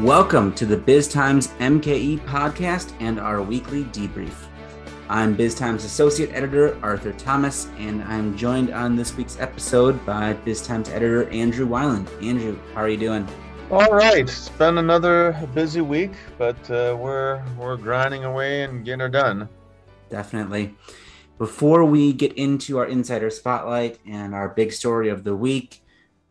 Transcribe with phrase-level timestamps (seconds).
[0.00, 4.32] Welcome to the Biz Times MKE podcast and our weekly debrief.
[5.10, 10.32] I'm Biz Times Associate Editor Arthur Thomas, and I'm joined on this week's episode by
[10.32, 12.08] Biz Times Editor Andrew Weiland.
[12.22, 13.28] Andrew, how are you doing?
[13.70, 19.02] All right, it's been another busy week, but uh, we're we're grinding away and getting
[19.02, 19.50] it done.
[20.08, 20.74] Definitely.
[21.36, 25.79] Before we get into our insider spotlight and our big story of the week,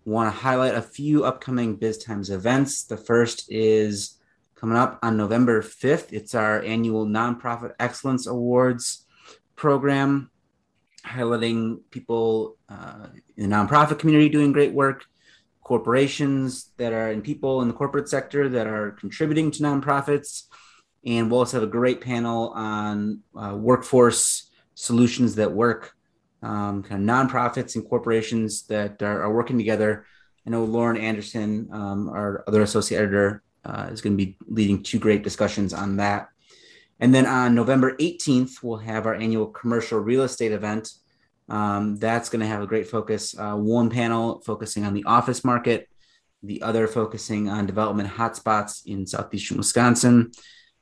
[0.10, 2.84] want to highlight a few upcoming Biz Times events.
[2.84, 4.18] The first is
[4.56, 6.12] coming up on November 5th.
[6.12, 9.06] It's our annual Nonprofit Excellence Awards
[9.56, 10.32] program,
[11.06, 15.06] highlighting people uh, in the nonprofit community doing great work,
[15.64, 20.46] corporations that are and people in the corporate sector that are contributing to nonprofits.
[21.06, 25.94] And we'll also have a great panel on uh, workforce solutions that work
[26.42, 30.06] um, kind of nonprofits and corporations that are, are, working together.
[30.48, 34.82] I know Lauren Anderson, um, our other associate editor, uh, is going to be leading
[34.82, 36.30] two great discussions on that.
[37.00, 40.92] And then on November 18th, we'll have our annual commercial real estate event.
[41.50, 43.38] Um, that's going to have a great focus.
[43.38, 45.90] Uh, one panel focusing on the office market,
[46.44, 50.32] the other focusing on development hotspots in southeastern Wisconsin.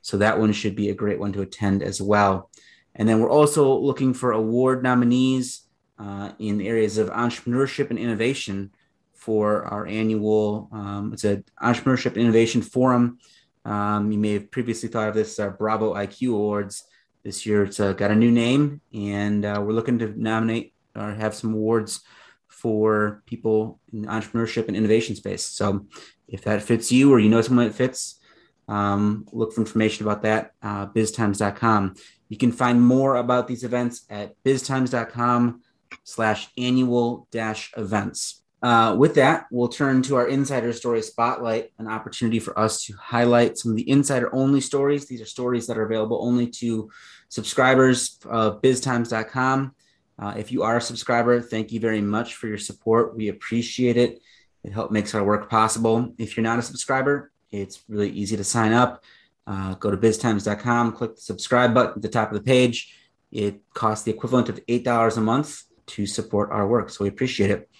[0.02, 2.50] So that one should be a great one to attend as well.
[2.98, 5.62] And then we're also looking for award nominees
[5.98, 8.70] uh, in areas of entrepreneurship and innovation
[9.14, 13.18] for our annual, um, it's an entrepreneurship innovation forum.
[13.64, 16.84] Um, you may have previously thought of this as our Bravo IQ Awards.
[17.24, 21.12] This year it's uh, got a new name, and uh, we're looking to nominate or
[21.12, 22.00] have some awards
[22.46, 25.42] for people in entrepreneurship and innovation space.
[25.44, 25.86] So
[26.28, 28.20] if that fits you or you know someone that fits,
[28.68, 31.96] um, look for information about that, uh, biztimes.com.
[32.28, 35.62] You can find more about these events at biztimes.com
[36.04, 38.42] slash annual dash events.
[38.60, 42.92] Uh, with that, we'll turn to our insider story spotlight, an opportunity for us to
[42.94, 45.06] highlight some of the insider only stories.
[45.06, 46.90] These are stories that are available only to
[47.28, 49.74] subscribers of biztimes.com.
[50.18, 53.16] Uh, if you are a subscriber, thank you very much for your support.
[53.16, 54.20] We appreciate it.
[54.64, 56.12] It helps makes our work possible.
[56.18, 59.04] If you're not a subscriber, it's really easy to sign up.
[59.48, 62.94] Uh, go to biztimes.com, click the subscribe button at the top of the page.
[63.32, 66.90] It costs the equivalent of $8 a month to support our work.
[66.90, 67.70] So we appreciate it.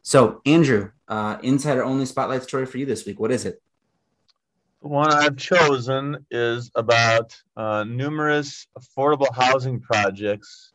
[0.00, 3.20] So, Andrew, uh, insider only spotlight story for you this week.
[3.20, 3.60] What is it?
[4.80, 10.72] The one I've chosen is about uh, numerous affordable housing projects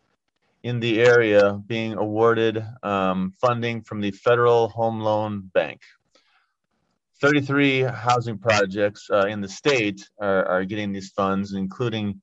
[0.62, 5.82] in the area being awarded um, funding from the Federal Home Loan Bank.
[7.26, 12.22] 33 housing projects uh, in the state are, are, getting these funds, including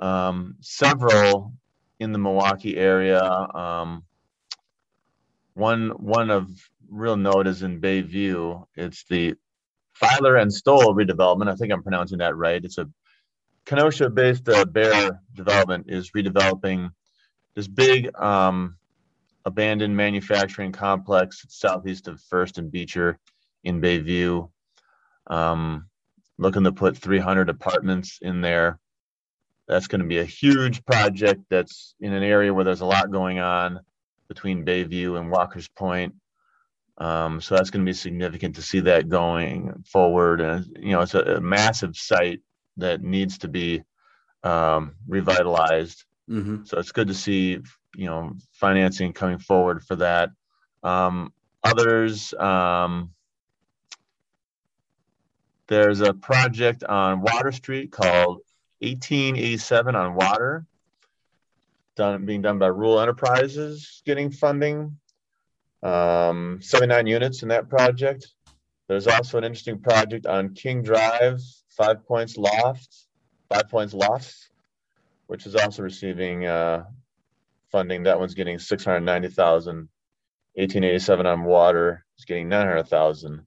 [0.00, 1.52] um, several
[2.00, 3.22] in the Milwaukee area.
[3.22, 4.02] Um,
[5.54, 6.50] one one of
[6.90, 8.66] real note is in Bayview.
[8.74, 9.34] It's the
[9.92, 11.48] Filer and Stowell redevelopment.
[11.48, 12.64] I think I'm pronouncing that right.
[12.64, 12.90] It's a
[13.66, 16.90] Kenosha-based uh, Bear development is redeveloping
[17.54, 18.78] this big um,
[19.44, 23.20] abandoned manufacturing complex southeast of First and Beecher
[23.64, 24.48] in Bayview.
[25.26, 25.88] Um,
[26.38, 28.78] looking to put 300 apartments in there.
[29.66, 33.10] That's going to be a huge project that's in an area where there's a lot
[33.10, 33.80] going on
[34.28, 36.14] between Bayview and Walker's Point.
[36.98, 40.40] Um, so that's going to be significant to see that going forward.
[40.40, 42.40] And, you know, it's a, a massive site
[42.76, 43.82] that needs to be
[44.42, 46.04] um, revitalized.
[46.30, 46.64] Mm-hmm.
[46.64, 47.58] So it's good to see,
[47.96, 50.30] you know, financing coming forward for that.
[50.82, 51.32] Um,
[51.62, 53.10] others, um,
[55.66, 58.40] there's a project on Water Street called
[58.80, 60.66] 1887 on Water,
[61.96, 64.98] done being done by Rural Enterprises, getting funding.
[65.82, 68.28] Um, 79 units in that project.
[68.88, 72.88] There's also an interesting project on King Drive, Five Points Loft,
[73.50, 74.50] Five Points Lofts,
[75.26, 76.84] which is also receiving uh,
[77.70, 78.04] funding.
[78.04, 79.88] That one's getting 690,000.
[80.56, 83.44] 1887 on water is getting 900,000.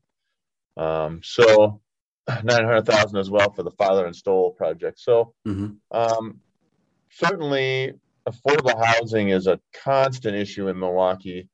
[0.76, 1.80] Um, so
[2.28, 5.00] 900,000 as well for the Filer and Stowell project.
[5.00, 5.74] So mm-hmm.
[5.92, 6.40] um,
[7.10, 7.94] certainly
[8.28, 11.50] affordable housing is a constant issue in Milwaukee.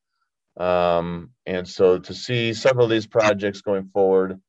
[0.57, 4.39] Um, and so to see several of these projects going forward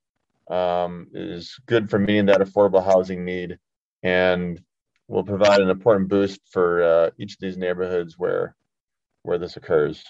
[0.49, 3.57] um, is good for meeting that affordable housing need
[4.03, 4.61] and
[5.07, 8.55] will provide an important boost for uh, each of these neighborhoods where
[9.23, 10.03] where this occurs.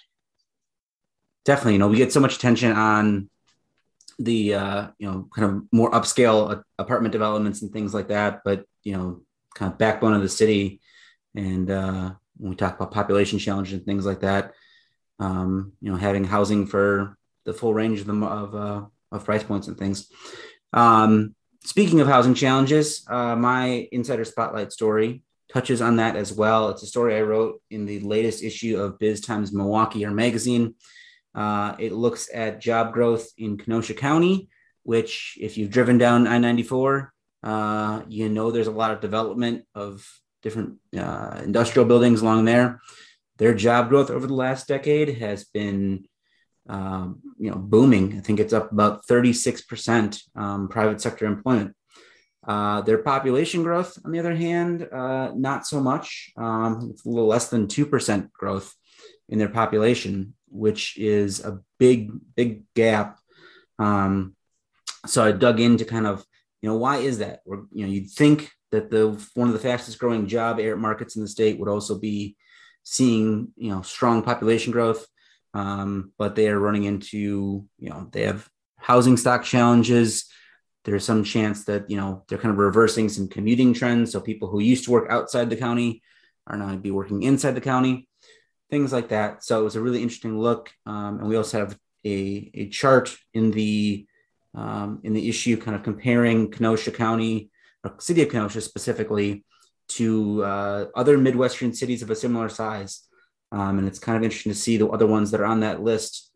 [1.45, 3.29] Definitely, you know, we get so much attention on
[4.19, 8.65] the uh, you know kind of more upscale apartment developments and things like that, but
[8.83, 9.21] you know,
[9.55, 10.81] kind of backbone of the city
[11.35, 14.53] and uh, when we talk about population challenges and things like that,
[15.19, 19.43] um, you know, having housing for the full range of them of, uh, of price
[19.43, 20.09] points and things.
[20.73, 26.69] Um, speaking of housing challenges, uh, my insider spotlight story touches on that as well.
[26.69, 30.75] It's a story I wrote in the latest issue of Biz Times Milwaukee or magazine.
[31.35, 34.49] Uh, it looks at job growth in Kenosha County,
[34.83, 39.65] which, if you've driven down I 94, uh, you know there's a lot of development
[39.75, 40.07] of
[40.41, 42.79] different uh, industrial buildings along there.
[43.37, 46.07] Their job growth over the last decade has been
[46.67, 48.17] um, you know, booming.
[48.17, 51.75] I think it's up about 36% um, private sector employment.
[52.47, 56.31] Uh, their population growth, on the other hand, uh, not so much.
[56.37, 58.73] Um, it's a little less than 2% growth
[59.29, 63.19] in their population, which is a big, big gap.
[63.79, 64.35] Um,
[65.05, 66.25] so I dug into kind of,
[66.61, 67.41] you know, why is that?
[67.45, 71.21] Or, you know, you'd think that the one of the fastest growing job markets in
[71.21, 72.35] the state would also be
[72.83, 75.05] seeing, you know, strong population growth.
[75.53, 80.25] Um, but they are running into, you know, they have housing stock challenges
[80.85, 84.47] there's some chance that you know they're kind of reversing some commuting trends so people
[84.47, 86.01] who used to work outside the county
[86.47, 88.07] are now be working inside the county
[88.75, 89.43] things like that.
[89.43, 90.63] So it was a really interesting look.
[90.85, 94.05] Um, and we also have a, a chart in the
[94.53, 97.49] um, in the issue kind of comparing kenosha county
[97.83, 99.43] or city of kenosha specifically
[99.97, 102.93] to uh, other midwestern cities of a similar size.
[103.51, 105.81] Um, and it's kind of interesting to see the other ones that are on that
[105.81, 106.31] list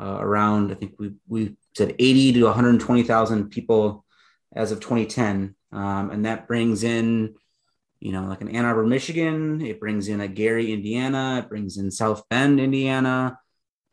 [0.00, 4.04] uh, around i think we, we said 80 to 120,000 people
[4.54, 5.54] as of 2010.
[5.72, 7.34] Um, and that brings in,
[8.02, 9.60] you know, like an Ann Arbor, Michigan.
[9.60, 11.38] It brings in a Gary, Indiana.
[11.38, 13.38] It brings in South Bend, Indiana,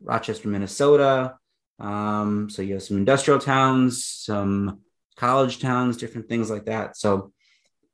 [0.02, 1.36] Rochester, Minnesota.
[1.78, 4.80] Um, so you have some industrial towns, some
[5.16, 6.96] college towns, different things like that.
[6.96, 7.32] So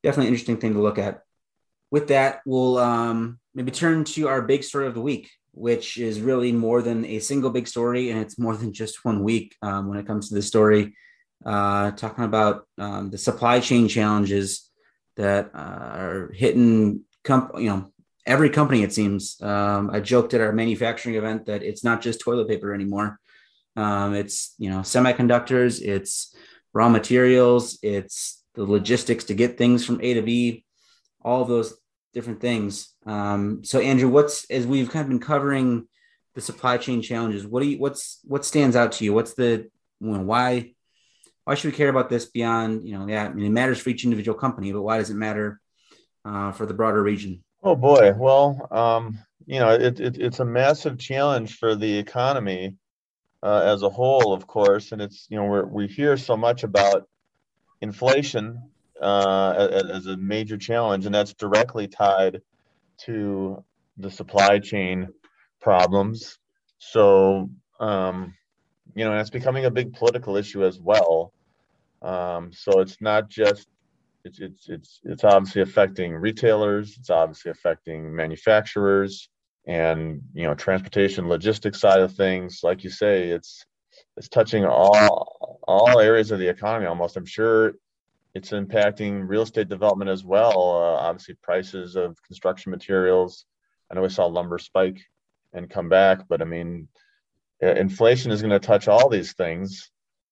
[0.02, 1.20] definitely interesting thing to look at.
[1.90, 6.20] With that, we'll um, maybe turn to our big story of the week which is
[6.20, 9.88] really more than a single big story, and it's more than just one week um,
[9.88, 10.94] when it comes to the story.
[11.44, 14.65] Uh, talking about um, the supply chain challenges
[15.16, 17.90] that uh, are hitting, comp- you know,
[18.26, 18.82] every company.
[18.82, 19.40] It seems.
[19.40, 23.18] Um, I joked at our manufacturing event that it's not just toilet paper anymore.
[23.76, 26.34] Um, it's you know semiconductors, it's
[26.72, 30.64] raw materials, it's the logistics to get things from A to B.
[31.22, 31.78] All of those
[32.14, 32.94] different things.
[33.04, 35.86] Um, so Andrew, what's as we've kind of been covering
[36.34, 39.12] the supply chain challenges, what do you what's what stands out to you?
[39.12, 39.68] What's the
[40.00, 40.74] you know, why
[41.46, 43.90] why should we care about this beyond you know yeah I mean it matters for
[43.90, 45.60] each individual company, but why does it matter
[46.24, 47.42] uh, for the broader region?
[47.62, 52.76] Oh boy, well um, you know it, it, it's a massive challenge for the economy
[53.42, 56.64] uh, as a whole, of course, and it's you know we we hear so much
[56.64, 57.08] about
[57.80, 58.60] inflation
[59.00, 62.40] uh, as a major challenge, and that's directly tied
[63.04, 63.62] to
[63.98, 65.08] the supply chain
[65.60, 66.38] problems.
[66.78, 68.34] So, um,
[68.94, 71.32] you know, and it's becoming a big political issue as well.
[72.06, 73.66] Um, so it's not just
[74.24, 76.96] it's it's it's it's obviously affecting retailers.
[76.98, 79.28] It's obviously affecting manufacturers
[79.66, 82.60] and you know transportation logistics side of things.
[82.62, 83.66] Like you say, it's
[84.16, 87.16] it's touching all all areas of the economy almost.
[87.16, 87.74] I'm sure
[88.34, 90.52] it's impacting real estate development as well.
[90.52, 93.46] Uh, obviously, prices of construction materials.
[93.90, 95.00] I know we saw lumber spike
[95.52, 96.88] and come back, but I mean,
[97.60, 99.90] inflation is going to touch all these things.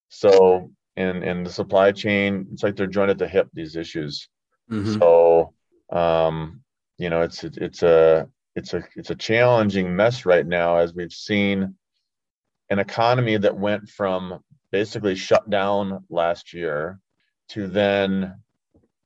[0.09, 3.49] So, in in the supply chain, it's like they're joined at the hip.
[3.53, 4.29] These issues.
[4.71, 4.99] Mm-hmm.
[4.99, 5.53] So,
[5.91, 6.63] um,
[6.99, 11.13] you know, it's it's a it's a it's a challenging mess right now as we've
[11.13, 11.75] seen
[12.71, 16.99] an economy that went from basically shut down last year
[17.49, 18.41] to then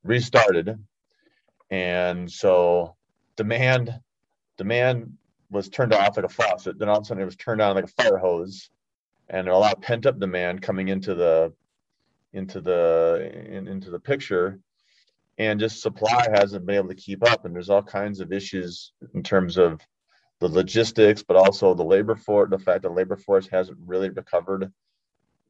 [0.04, 0.78] restarted.
[1.70, 2.96] And so
[3.36, 3.98] demand
[4.56, 5.14] demand
[5.50, 6.78] was turned off like a faucet.
[6.78, 8.70] Then all of a sudden it was turned on like a fire hose,
[9.28, 11.52] and a lot of pent up demand coming into the
[12.32, 14.58] into the in, into the picture,
[15.38, 17.44] and just supply hasn't been able to keep up.
[17.44, 19.80] And there's all kinds of issues in terms of
[20.40, 22.50] the logistics, but also the labor force.
[22.50, 24.72] The fact that labor force hasn't really recovered,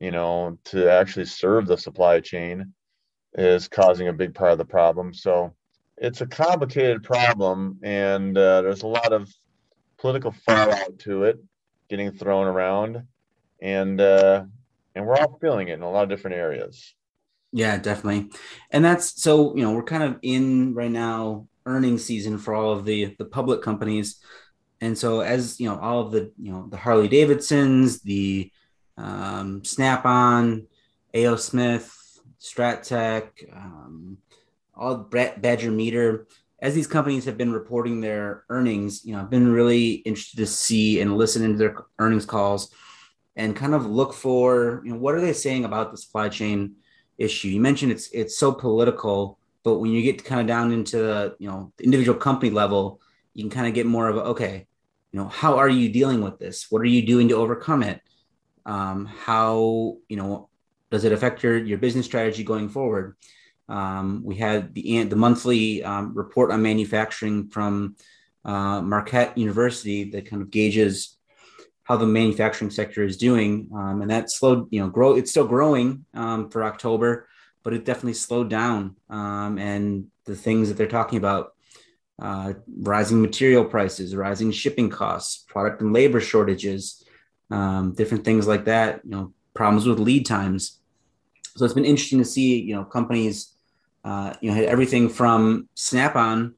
[0.01, 2.73] you know, to actually serve the supply chain
[3.35, 5.13] is causing a big part of the problem.
[5.13, 5.55] So
[5.97, 9.31] it's a complicated problem, and uh, there's a lot of
[9.99, 11.39] political fallout to it
[11.91, 13.03] getting thrown around,
[13.61, 14.45] and uh,
[14.99, 16.95] and we're all feeling it in a lot of different areas.
[17.53, 18.31] Yeah, definitely,
[18.71, 22.73] and that's so you know we're kind of in right now earning season for all
[22.73, 24.21] of the the public companies,
[24.83, 28.51] and so as you know all of the you know the Harley Davidsons, the
[28.99, 30.67] um, Snap on,
[31.15, 31.37] A.O.
[31.37, 31.91] Smith,
[32.39, 34.19] Strattec, um,
[34.75, 36.27] all Badger Meter.
[36.61, 40.47] As these companies have been reporting their earnings, you know, I've been really interested to
[40.47, 42.75] see and listen into their earnings calls
[43.39, 46.75] and kind of look for, you know, what are they saying about the supply chain
[47.19, 47.49] issue.
[47.49, 51.37] You mentioned it's it's so political, but when you get kind of down into the
[51.39, 53.01] you know the individual company level,
[53.35, 54.67] you can kind of get more of a okay,
[55.13, 56.71] you know, how are you dealing with this?
[56.71, 58.01] What are you doing to overcome it?
[58.65, 60.49] Um, how you know
[60.91, 63.17] does it affect your your business strategy going forward?
[63.69, 67.97] Um, we had the the monthly um, report on manufacturing from
[68.45, 71.18] uh, Marquette University that kind of gauges
[71.89, 74.69] how the manufacturing sector is doing, um, and that slowed.
[74.71, 75.17] You know, grow.
[75.17, 77.27] It's still growing um, for October,
[77.63, 78.97] but it definitely slowed down.
[79.11, 81.55] Um, and the things that they're talking about.
[82.21, 87.05] Uh, rising material prices, rising shipping costs, product and labor shortages,
[87.53, 89.01] um, different things like that.
[89.05, 90.81] You know, problems with lead times.
[91.57, 93.55] So it's been interesting to see, you know, companies
[94.05, 96.55] uh, you know, had everything from Snap-on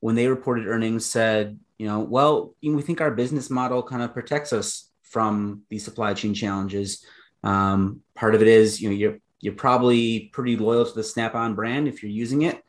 [0.00, 4.12] when they reported earnings said, you know, well, we think our business model kind of
[4.12, 7.06] protects us from these supply chain challenges.
[7.42, 11.54] Um, part of it is, you know, you're you're probably pretty loyal to the Snap-on
[11.54, 12.62] brand if you're using it,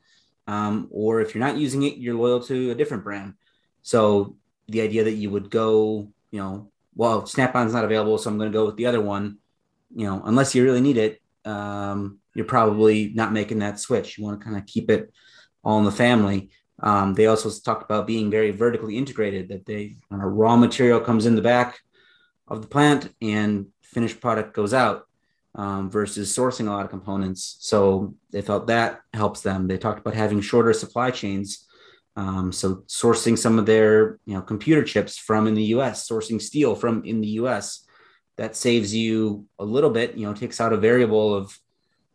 [0.47, 3.33] um, or if you're not using it, you're loyal to a different brand.
[3.81, 4.37] So
[4.69, 8.49] the idea that you would go, you know, well, Snap-on's not available, so I'm going
[8.49, 9.39] to go with the other one,
[9.93, 11.21] you know, unless you really need it.
[11.43, 14.17] Um, you're probably not making that switch.
[14.17, 15.11] You want to kind of keep it
[15.65, 16.51] all in the family.
[16.81, 21.25] Um, they also talked about being very vertically integrated, that they uh, raw material comes
[21.25, 21.79] in the back
[22.47, 25.07] of the plant and finished product goes out
[25.55, 27.57] um, versus sourcing a lot of components.
[27.59, 29.67] So they felt that helps them.
[29.67, 31.67] They talked about having shorter supply chains.
[32.15, 36.41] Um, so sourcing some of their you know computer chips from in the U.S., sourcing
[36.41, 37.85] steel from in the U.S.
[38.37, 40.15] That saves you a little bit.
[40.15, 41.57] You know, takes out a variable of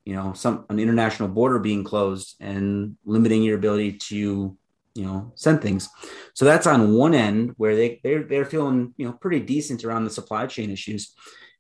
[0.07, 4.57] you know some an international border being closed and limiting your ability to
[4.95, 5.91] you know send things.
[6.33, 10.05] So that's on one end where they they're, they're feeling you know pretty decent around
[10.05, 11.15] the supply chain issues.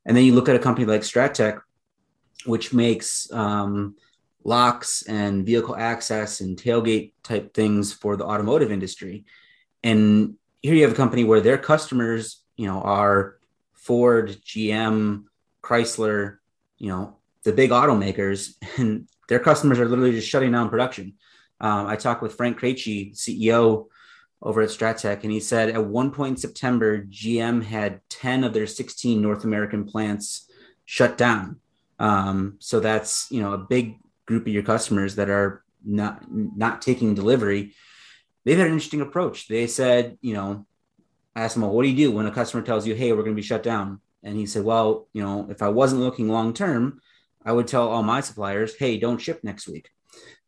[0.06, 1.60] And then you look at a company like strattec
[2.44, 3.96] which makes um,
[4.44, 9.24] locks and vehicle access and tailgate type things for the automotive industry.
[9.82, 13.36] And here you have a company where their customers you know are
[13.74, 15.24] ford gm
[15.62, 16.38] chrysler
[16.78, 21.14] you know the big automakers and their customers are literally just shutting down production.
[21.60, 23.86] Um, I talked with Frank Krejci, CEO
[24.42, 28.52] over at Strattec, and he said at one point in September, GM had 10 of
[28.52, 30.50] their 16 North American plants
[30.84, 31.60] shut down.
[31.98, 36.82] Um, so that's you know a big group of your customers that are not not
[36.82, 37.74] taking delivery.
[38.44, 39.48] They've had an interesting approach.
[39.48, 40.66] They said, you know,
[41.34, 43.22] I asked him, well, what do you do when a customer tells you, hey, we're
[43.22, 44.00] going to be shut down?
[44.22, 47.00] And he said, well, you know, if I wasn't looking long term,
[47.46, 49.88] I would tell all my suppliers, hey, don't ship next week.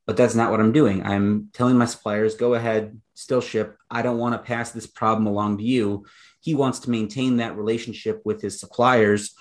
[0.05, 1.05] But that's not what I'm doing.
[1.05, 3.77] I'm telling my suppliers, go ahead, still ship.
[3.91, 6.07] I don't want to pass this problem along to you.
[6.41, 9.35] He wants to maintain that relationship with his suppliers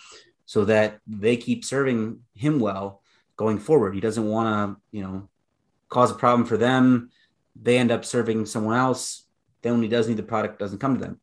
[0.46, 3.02] so that they keep serving him well
[3.38, 3.96] going forward.
[3.96, 5.30] He doesn't want to, you know,
[5.90, 7.10] cause a problem for them.
[7.60, 9.26] They end up serving someone else.
[9.62, 11.22] Then when he does need the product, doesn't come to them.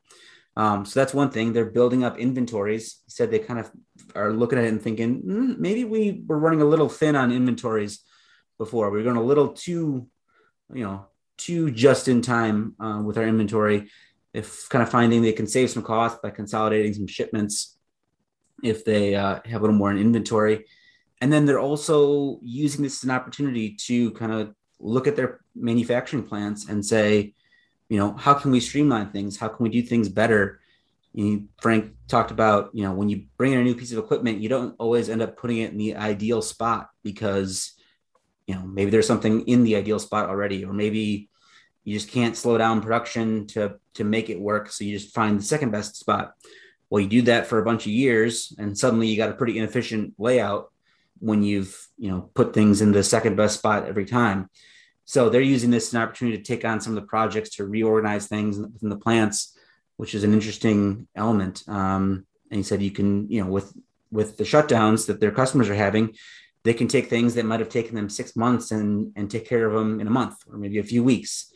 [0.56, 1.52] Um, so that's one thing.
[1.52, 3.02] They're building up inventories.
[3.04, 3.70] He said they kind of
[4.14, 7.32] are looking at it and thinking mm, maybe we were running a little thin on
[7.32, 8.00] inventories
[8.58, 8.90] before.
[8.90, 10.08] We are going a little too,
[10.72, 11.06] you know,
[11.36, 13.90] too just in time uh, with our inventory.
[14.32, 17.78] If kind of finding they can save some cost by consolidating some shipments,
[18.62, 20.66] if they uh, have a little more in inventory,
[21.20, 25.40] and then they're also using this as an opportunity to kind of look at their
[25.54, 27.34] manufacturing plants and say,
[27.88, 29.36] you know, how can we streamline things?
[29.36, 30.60] How can we do things better?
[31.14, 34.40] You, Frank talked about, you know, when you bring in a new piece of equipment,
[34.40, 37.72] you don't always end up putting it in the ideal spot because,
[38.46, 41.30] you know, maybe there's something in the ideal spot already, or maybe
[41.84, 44.70] you just can't slow down production to to make it work.
[44.70, 46.34] So you just find the second best spot.
[46.90, 49.58] Well, you do that for a bunch of years, and suddenly you got a pretty
[49.58, 50.72] inefficient layout
[51.20, 54.50] when you've you know put things in the second best spot every time.
[55.04, 57.66] So they're using this as an opportunity to take on some of the projects to
[57.66, 59.56] reorganize things within the plants,
[59.96, 61.62] which is an interesting element.
[61.68, 63.72] Um, and he said you can, you know, with
[64.10, 66.14] with the shutdowns that their customers are having,
[66.62, 69.66] they can take things that might have taken them six months and and take care
[69.66, 71.52] of them in a month or maybe a few weeks.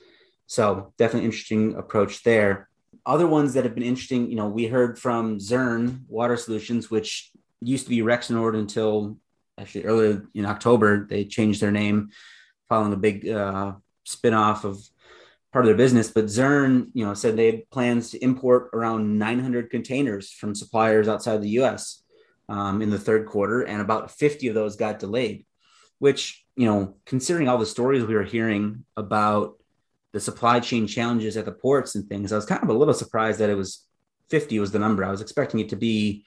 [0.46, 2.68] So definitely interesting approach there.
[3.04, 7.30] Other ones that have been interesting, you know, we heard from Zurn Water Solutions, which
[7.60, 9.18] used to be Rexnord until
[9.58, 12.10] actually earlier in October they changed their name
[12.68, 13.72] following a big uh,
[14.06, 14.78] spinoff of
[15.52, 16.10] part of their business.
[16.10, 21.08] But Zurn, you know, said they had plans to import around 900 containers from suppliers
[21.08, 22.02] outside the U.S.
[22.48, 25.44] Um, in the third quarter, and about 50 of those got delayed.
[25.98, 29.56] Which, you know, considering all the stories we were hearing about
[30.12, 32.94] the supply chain challenges at the ports and things, I was kind of a little
[32.94, 33.84] surprised that it was
[34.30, 35.04] 50 was the number.
[35.04, 36.24] I was expecting it to be,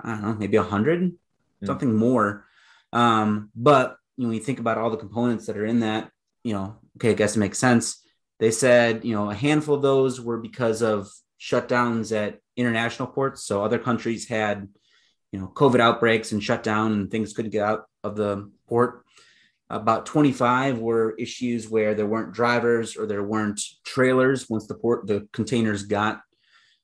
[0.00, 1.16] I don't know, maybe 100, mm.
[1.64, 2.46] something more.
[2.92, 6.10] Um, but you know, when you think about all the components that are in that,
[6.44, 8.03] you know, okay, I guess it makes sense.
[8.40, 11.10] They said, you know, a handful of those were because of
[11.40, 13.44] shutdowns at international ports.
[13.44, 14.68] So other countries had,
[15.32, 19.04] you know, COVID outbreaks and shut down and things couldn't get out of the port.
[19.70, 25.06] About 25 were issues where there weren't drivers or there weren't trailers once the port
[25.06, 26.20] the containers got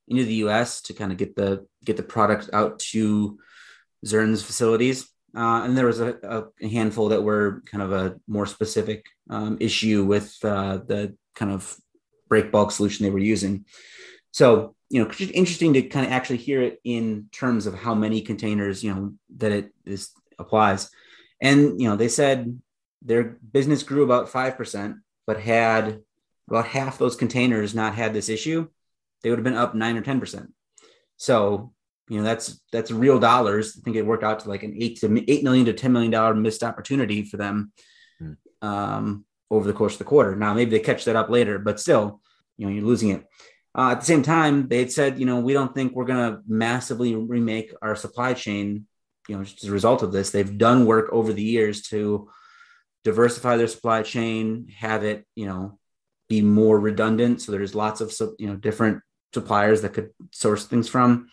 [0.09, 0.80] into the U.S.
[0.83, 3.38] to kind of get the get the product out to
[4.04, 5.10] Zurn's facilities.
[5.37, 6.16] Uh, and there was a,
[6.60, 11.52] a, handful that were kind of a more specific um, issue with uh, the kind
[11.52, 11.76] of
[12.28, 13.64] break bulk solution they were using.
[14.32, 18.22] So, you know, interesting to kind of actually hear it in terms of how many
[18.22, 20.90] containers, you know, that it this applies.
[21.40, 22.60] And, you know, they said
[23.02, 26.00] their business grew about 5%, but had
[26.49, 28.68] about half those containers not had this issue,
[29.22, 30.49] they would have been up nine or 10%.
[31.16, 31.72] So,
[32.11, 33.79] you know, that's, that's real dollars.
[33.79, 36.43] I think it worked out to like an eight to eight million to $10 million
[36.43, 37.73] missed opportunity for them
[38.19, 38.33] hmm.
[38.61, 40.35] um, over the course of the quarter.
[40.35, 42.21] Now, maybe they catch that up later, but still,
[42.59, 43.25] you know, you're losing it.
[43.79, 46.33] Uh, at the same time, they had said, you know, we don't think we're going
[46.33, 48.87] to massively remake our supply chain,
[49.29, 50.31] you know, as a result of this.
[50.31, 52.29] They've done work over the years to
[53.05, 55.79] diversify their supply chain, have it, you know,
[56.29, 57.40] be more redundant.
[57.40, 59.02] So there's lots of, you know, different
[59.33, 61.29] suppliers that could source things from,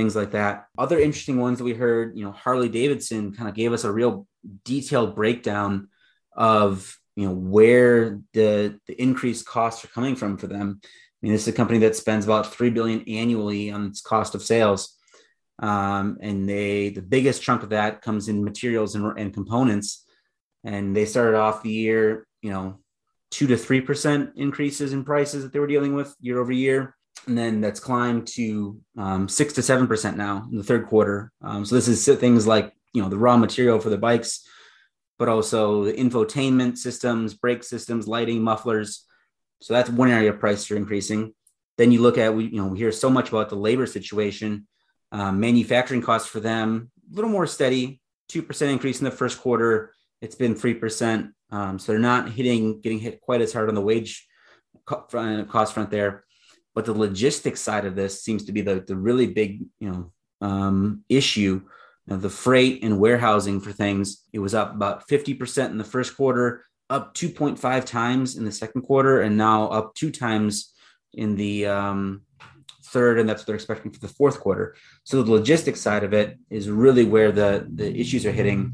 [0.00, 0.66] things like that.
[0.78, 3.92] Other interesting ones that we heard, you know, Harley Davidson kind of gave us a
[3.92, 4.26] real
[4.64, 5.88] detailed breakdown
[6.34, 10.80] of, you know, where the, the increased costs are coming from for them.
[10.82, 10.88] I
[11.20, 14.42] mean, this is a company that spends about three billion annually on its cost of
[14.42, 14.96] sales,
[15.58, 20.06] um, and they the biggest chunk of that comes in materials and, and components
[20.64, 22.78] and they started off the year, you know,
[23.30, 26.96] two to three percent increases in prices that they were dealing with year over year,
[27.26, 31.32] and then that's climbed to um, six to seven percent now in the third quarter.
[31.42, 34.46] Um, so this is things like you know the raw material for the bikes,
[35.18, 39.06] but also the infotainment systems, brake systems, lighting, mufflers.
[39.60, 41.34] So that's one area of prices are increasing.
[41.76, 44.66] Then you look at we you know we hear so much about the labor situation,
[45.12, 49.40] um, manufacturing costs for them a little more steady, two percent increase in the first
[49.40, 51.32] quarter it's been 3%.
[51.50, 54.26] Um, so they're not hitting, getting hit quite as hard on the wage
[54.86, 56.24] cost front there.
[56.80, 60.12] But the logistics side of this seems to be the, the really big, you know,
[60.40, 61.60] um, issue.
[62.06, 65.84] You know, the freight and warehousing for things, it was up about 50% in the
[65.84, 70.72] first quarter, up 2.5 times in the second quarter, and now up two times
[71.12, 72.22] in the um,
[72.86, 74.74] third, and that's what they're expecting for the fourth quarter.
[75.04, 78.72] So the logistics side of it is really where the the issues are hitting.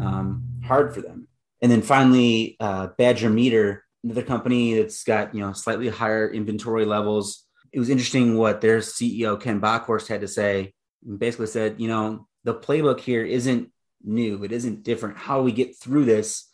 [0.00, 1.28] Um, hard for them.
[1.62, 6.84] And then finally, uh, Badger Meter, another company that's got you know slightly higher inventory
[6.84, 7.43] levels.
[7.74, 10.72] It was interesting what their CEO Ken Bockhorst had to say.
[11.18, 13.72] basically said, you know, the playbook here isn't
[14.04, 14.44] new.
[14.44, 15.16] It isn't different.
[15.16, 16.48] How we get through this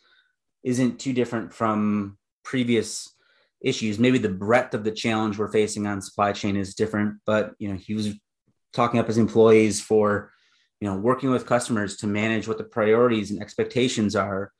[0.63, 3.07] isn't too different from previous
[3.61, 3.99] issues.
[3.99, 7.69] Maybe the breadth of the challenge we're facing on supply chain is different, but you
[7.69, 8.15] know, he was
[8.73, 10.31] talking up his employees for
[10.79, 14.51] you know working with customers to manage what the priorities and expectations are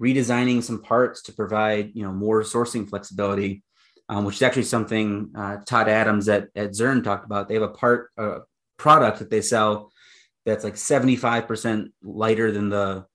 [0.00, 3.62] redesigning some parts to provide you know more sourcing flexibility
[4.08, 7.48] um, which is actually something uh, todd adams at, at zurn talked about.
[7.48, 8.40] They have a part a
[8.76, 9.92] product that they sell
[10.46, 13.06] that's like 75% lighter than the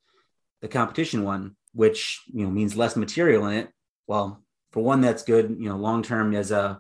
[0.62, 3.70] the competition one which you know means less material in it.
[4.08, 5.56] Well for one that's good.
[5.60, 6.80] You know long term as a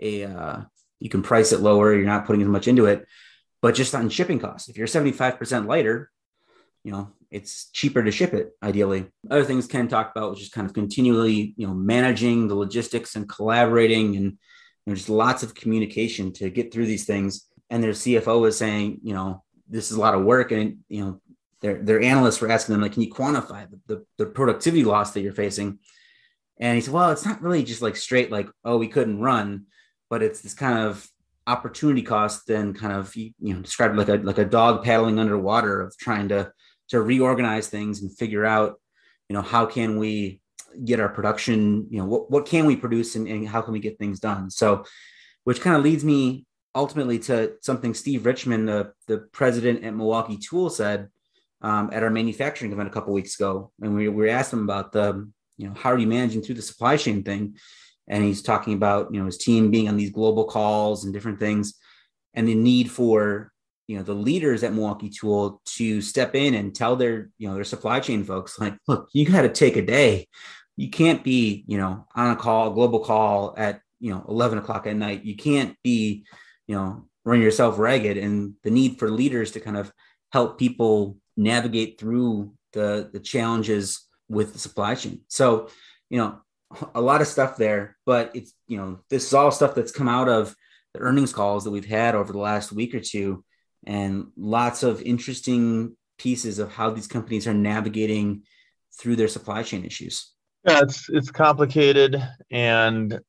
[0.00, 0.60] a uh,
[0.98, 1.94] you can price it lower.
[1.94, 3.06] You're not putting as much into it.
[3.60, 4.68] But just on shipping costs.
[4.68, 6.10] If you're 75% lighter,
[6.82, 9.06] you know, it's cheaper to ship it ideally.
[9.30, 13.16] Other things Ken talked about was just kind of continually, you know, managing the logistics
[13.16, 14.38] and collaborating and you
[14.86, 17.48] know, just lots of communication to get through these things.
[17.70, 20.52] And their CFO was saying, you know, this is a lot of work.
[20.52, 21.20] And, you know,
[21.62, 25.12] their, their analysts were asking them, like, can you quantify the, the, the productivity loss
[25.12, 25.78] that you're facing?
[26.58, 29.66] And he said, well, it's not really just like straight, like, oh, we couldn't run,
[30.10, 31.08] but it's this kind of
[31.46, 35.80] opportunity cost then kind of you know described like a like a dog paddling underwater
[35.80, 36.52] of trying to
[36.92, 38.78] to reorganize things and figure out
[39.28, 40.42] you know how can we
[40.84, 43.80] get our production you know what, what can we produce and, and how can we
[43.80, 44.50] get things done?
[44.50, 44.84] So
[45.44, 50.36] which kind of leads me ultimately to something steve Richman, the, the president at milwaukee
[50.36, 51.08] tool said
[51.62, 53.72] um, at our manufacturing event a couple weeks ago.
[53.80, 56.62] And we, we asked him about the you know how are you managing through the
[56.62, 57.56] supply chain thing?
[58.06, 61.38] And he's talking about you know his team being on these global calls and different
[61.38, 61.72] things
[62.34, 63.50] and the need for
[63.86, 67.54] you know the leaders at Milwaukee Tool to step in and tell their you know
[67.54, 70.28] their supply chain folks like look you got to take a day.
[70.76, 74.58] You can't be you know on a call a global call at you know 11
[74.58, 75.24] o'clock at night.
[75.24, 76.24] You can't be
[76.66, 78.16] you know run yourself ragged.
[78.16, 79.92] And the need for leaders to kind of
[80.32, 85.20] help people navigate through the the challenges with the supply chain.
[85.28, 85.68] So,
[86.08, 86.40] you know,
[86.94, 90.08] a lot of stuff there, but it's you know this is all stuff that's come
[90.08, 90.54] out of
[90.94, 93.44] the earnings calls that we've had over the last week or two,
[93.86, 98.42] and lots of interesting pieces of how these companies are navigating
[98.98, 100.32] through their supply chain issues.
[100.66, 103.20] Yeah, it's it's complicated and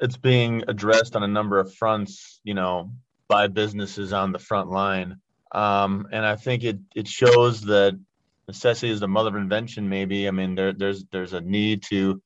[0.00, 2.40] it's being addressed on a number of fronts.
[2.44, 2.92] You know,
[3.28, 5.16] by businesses on the front line,
[5.52, 7.98] um, and I think it it shows that
[8.46, 9.88] necessity is the mother of invention.
[9.88, 12.20] Maybe I mean there there's there's a need to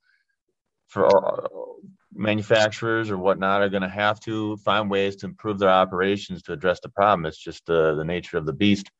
[0.89, 1.49] for
[2.21, 6.53] manufacturers or whatnot are going to have to find ways to improve their operations to
[6.53, 7.25] address the problem.
[7.25, 8.91] It's just the, the nature of the beast.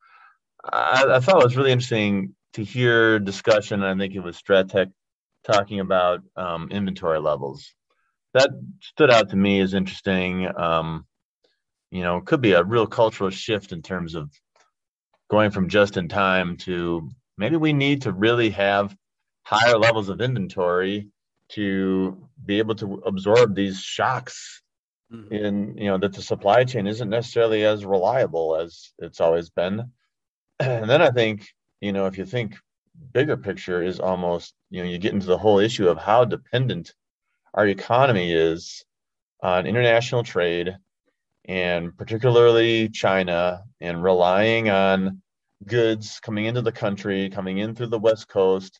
[0.63, 3.83] I, I thought it was really interesting to hear discussion.
[3.83, 4.91] I think it was Strattec
[5.43, 7.73] talking about um, inventory levels.
[8.33, 8.49] That
[8.81, 10.49] stood out to me as interesting.
[10.57, 11.05] Um,
[11.91, 14.31] you know, could be a real cultural shift in terms of
[15.29, 17.07] going from just in time to
[17.37, 18.95] maybe we need to really have
[19.43, 21.10] higher levels of inventory
[21.51, 24.61] to be able to absorb these shocks
[25.11, 25.33] mm-hmm.
[25.33, 29.91] in you know that the supply chain isn't necessarily as reliable as it's always been
[30.59, 31.47] and then i think
[31.79, 32.55] you know if you think
[33.13, 36.93] bigger picture is almost you know you get into the whole issue of how dependent
[37.53, 38.83] our economy is
[39.41, 40.75] on international trade
[41.45, 45.21] and particularly china and relying on
[45.67, 48.79] goods coming into the country coming in through the west coast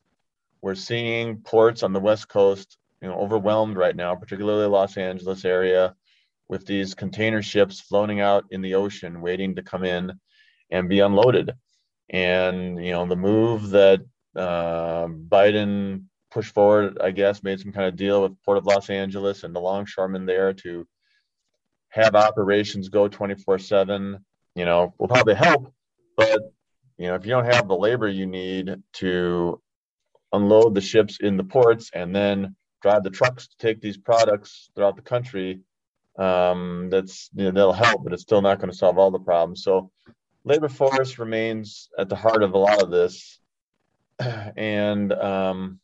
[0.61, 5.43] we're seeing ports on the West Coast, you know, overwhelmed right now, particularly Los Angeles
[5.43, 5.95] area,
[6.47, 10.11] with these container ships floating out in the ocean, waiting to come in
[10.69, 11.51] and be unloaded.
[12.09, 14.01] And you know, the move that
[14.35, 18.89] uh, Biden pushed forward, I guess, made some kind of deal with Port of Los
[18.89, 20.87] Angeles and the longshoremen there to
[21.89, 24.19] have operations go 24/7.
[24.55, 25.73] You know, will probably help,
[26.17, 26.39] but
[26.97, 29.61] you know, if you don't have the labor you need to
[30.33, 34.69] unload the ships in the ports and then drive the trucks to take these products
[34.75, 35.61] throughout the country
[36.17, 39.19] um, that's you know, that'll help but it's still not going to solve all the
[39.19, 39.63] problems.
[39.63, 39.91] So
[40.43, 43.39] labor force remains at the heart of a lot of this.
[44.55, 45.79] And um,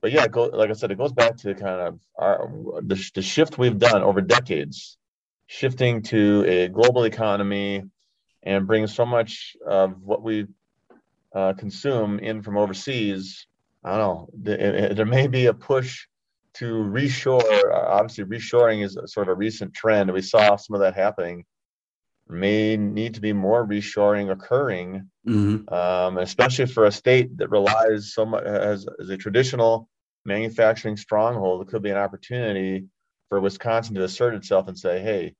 [0.00, 2.50] but yeah go, like i said it goes back to kind of our
[2.82, 4.96] the, the shift we've done over decades
[5.46, 7.82] shifting to a global economy
[8.42, 10.46] and bring so much of what we
[11.34, 13.46] uh, consume in from overseas,
[13.84, 14.28] I don't know.
[14.34, 16.06] There, there may be a push
[16.54, 17.72] to reshore.
[17.72, 20.12] Obviously, reshoring is sort of a recent trend.
[20.12, 21.44] We saw some of that happening.
[22.28, 25.72] May need to be more reshoring occurring, mm-hmm.
[25.72, 29.88] um, especially for a state that relies so much as, as a traditional
[30.24, 31.62] manufacturing stronghold.
[31.62, 32.84] It could be an opportunity
[33.28, 35.34] for Wisconsin to assert itself and say, "Hey,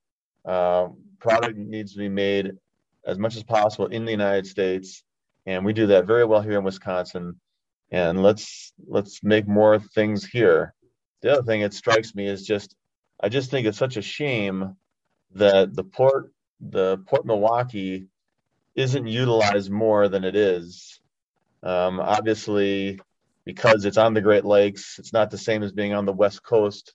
[0.45, 0.89] uh,
[1.21, 2.53] product needs to be made
[3.07, 5.05] as much as possible in the United States
[5.47, 7.41] and we do that very well here in Wisconsin.
[7.91, 10.75] And let's let's make more things here.
[11.23, 12.77] The other thing that strikes me is just
[13.21, 14.77] I just think it's such a shame
[15.35, 18.07] that the port the Port Milwaukee
[18.75, 21.01] isn't utilized more than it is.
[21.63, 23.01] Um, obviously,
[23.45, 26.43] because it's on the Great Lakes, it's not the same as being on the West
[26.43, 26.95] Coast,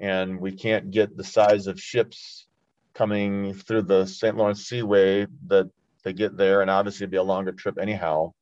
[0.00, 2.46] and we can't get the size of ships
[2.94, 4.36] coming through the St.
[4.36, 5.70] Lawrence Seaway that
[6.04, 8.32] to get there, and obviously it'd be a longer trip anyhow.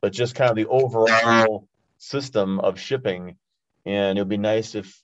[0.00, 3.36] But just kind of the overall system of shipping,
[3.86, 5.00] and it would be nice if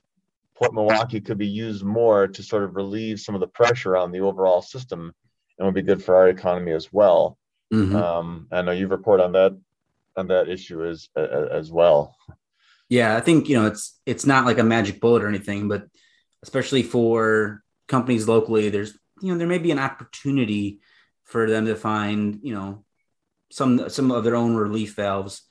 [0.56, 4.10] Port Milwaukee could be used more to sort of relieve some of the pressure on
[4.10, 5.14] the overall system,
[5.58, 7.38] and would be good for our economy as well.
[7.72, 7.94] Mm-hmm.
[7.94, 9.56] Um, I know you've reported on that
[10.16, 12.16] on that issue as as well.
[12.88, 15.86] Yeah, I think you know it's it's not like a magic bullet or anything, but
[16.42, 20.80] especially for companies locally, there's you know there may be an opportunity
[21.28, 22.84] for them to find, you know,
[23.50, 25.42] some some of their own relief valves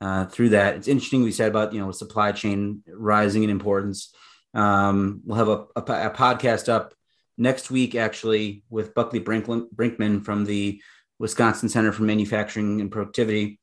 [0.00, 0.76] uh, through that.
[0.76, 4.14] It's interesting we said about you know supply chain rising in importance.
[4.54, 6.94] Um, we'll have a, a, a, podcast up
[7.36, 10.80] next week actually with Buckley Brinklin, Brinkman from the
[11.18, 13.58] Wisconsin Center for Manufacturing and Productivity.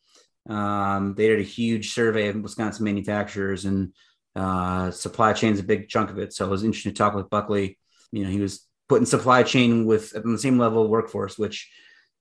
[0.50, 3.94] Um, they did a huge survey of Wisconsin manufacturers and
[4.36, 6.34] uh, supply chain is a big chunk of it.
[6.34, 7.78] So it was interesting to talk with Buckley.
[8.12, 11.72] You know, he was putting supply chain with on the same level of workforce, which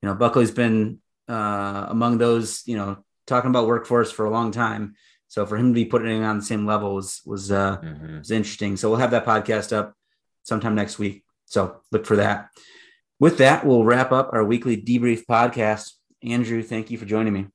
[0.01, 4.53] you know Buckley's been uh, among those you know talking about workforce for a long
[4.53, 4.95] time.
[5.27, 8.19] So for him to be putting it on the same level was was uh, mm-hmm.
[8.19, 8.77] was interesting.
[8.77, 9.95] So we'll have that podcast up
[10.45, 11.25] sometime next week.
[11.47, 12.51] So look for that.
[13.19, 15.91] With that, we'll wrap up our weekly debrief podcast.
[16.23, 17.49] Andrew, thank you for joining me.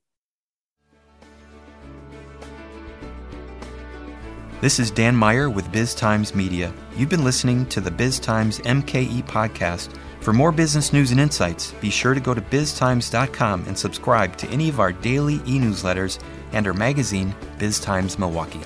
[4.61, 6.73] This is Dan Meyer with Biz Times Media.
[6.95, 11.73] You've been listening to the Biz Times MKE podcast For more business news and insights,
[11.81, 16.19] be sure to go to biztimes.com and subscribe to any of our daily e newsletters
[16.53, 18.61] and our magazine, Biz Times Milwaukee.